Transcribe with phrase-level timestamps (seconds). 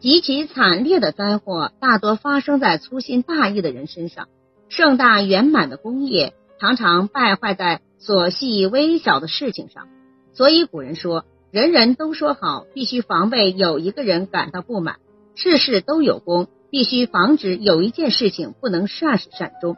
[0.00, 4.28] 极其惨烈的灾祸大多发生在粗心大意的人身上，
[4.68, 9.88] 盛大圆满的功业常常败坏在琐细微小的事情上。
[10.32, 14.98] 所以古人说：“人人都说好，必须防备有一个人感到不满；
[15.34, 19.76] 事事都有功，必须防止有一件事情不能善始善终。”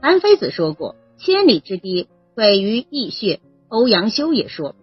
[0.00, 2.06] 韩非子说过：“千里之堤，
[2.36, 4.76] 毁于蚁穴。”欧阳修也说：“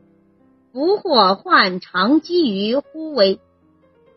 [0.74, 3.40] 福祸患常积于忽微。”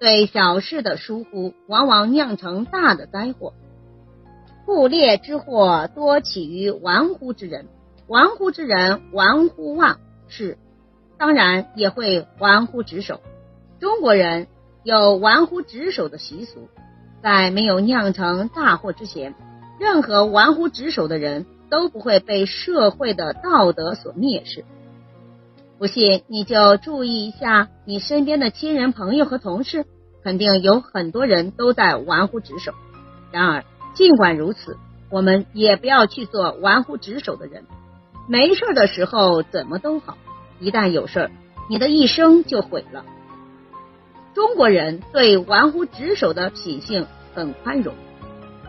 [0.00, 3.52] 对小事的疏忽，往往酿成大的灾祸。
[4.64, 7.66] 酷烈之祸多起于玩忽之人，
[8.06, 9.98] 玩忽之人玩忽忘
[10.28, 10.56] 事，
[11.18, 13.20] 当然也会玩忽职守。
[13.80, 14.46] 中国人
[14.84, 16.68] 有玩忽职守的习俗，
[17.22, 19.34] 在没有酿成大祸之前，
[19.80, 24.64] 任何玩忽职守的人都不会被社会的道德所蔑视。
[25.78, 29.86] 不信，你就注意一下你身边的亲人、朋友和同事，
[30.24, 32.72] 肯定有很多人都在玩忽职守。
[33.30, 34.76] 然而，尽管如此，
[35.08, 37.64] 我们也不要去做玩忽职守的人。
[38.26, 40.18] 没事的时候怎么都好，
[40.58, 41.30] 一旦有事儿，
[41.70, 43.04] 你的一生就毁了。
[44.34, 47.94] 中国人对玩忽职守的品性很宽容，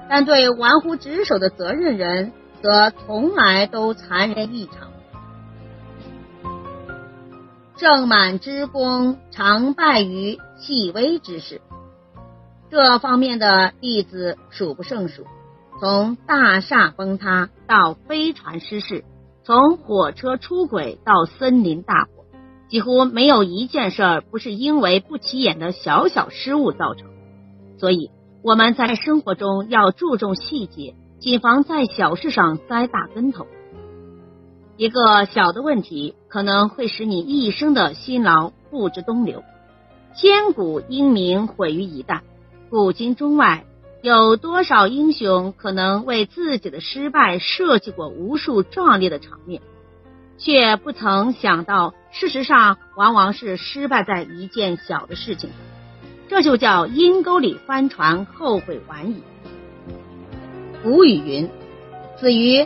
[0.07, 2.31] 但对玩忽职守的责任人
[2.61, 4.88] 则从来都残忍异常。
[7.79, 11.61] 盛满之功常败于细微之事，
[12.69, 15.23] 这方面的例子数不胜数。
[15.79, 19.05] 从大厦崩塌到飞船失事，
[19.45, 22.25] 从火车出轨到森林大火，
[22.67, 27.07] 几乎没有一件事儿不是因为不起眼的小小失误造成。
[27.77, 28.11] 所以
[28.43, 33.47] 我们在生活中要注重细节，谨防在小事上栽大跟头。
[34.79, 39.43] 一个小的问题可能会使你一生的辛劳付之东流，
[40.15, 42.21] 千古英名毁于一旦。
[42.69, 43.65] 古今中外，
[44.01, 49.61] 有多少英雄可能为自己的失败设计过无数壮烈的场面，
[50.37, 55.59] 却不曾想到，事实上往往是失败在一件小的事情上。
[56.29, 59.23] 这就叫阴沟里翻船，后悔晚矣。
[60.81, 61.49] 古语云
[62.17, 62.65] ：“子于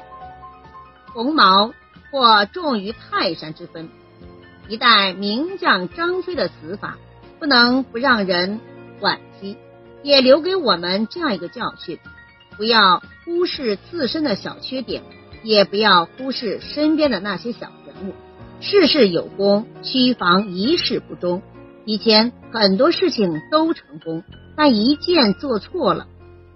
[1.11, 1.73] 鸿毛。”
[2.13, 3.89] 或重于泰山之分。
[4.69, 6.99] 一代名将张飞的死法，
[7.39, 8.61] 不能不让人
[9.01, 9.57] 惋惜，
[10.03, 11.97] 也留给我们这样一个教训：
[12.55, 15.01] 不要忽视自身的小缺点，
[15.41, 18.13] 也不要忽视身边的那些小人物。
[18.61, 21.41] 事事有功，须防一事不忠。
[21.83, 24.23] 以前很多事情都成功，
[24.55, 26.05] 但一件做错了，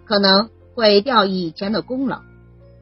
[0.05, 2.21] 可能毁掉以前的功劳。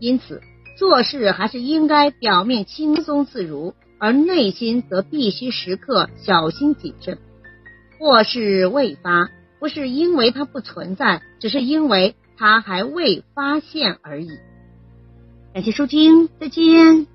[0.01, 0.41] 因此。
[0.75, 7.17] 做事还是应该表面轻松自如，而内心则必须时刻小心谨慎。
[7.97, 14.29] 祸事未发，不是因为它不存在，只是因为它还未发现而已。
[15.53, 17.14] 感谢收听，再见。